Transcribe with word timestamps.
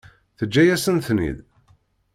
Teǧǧa-yasent-ten-id? 0.37 1.37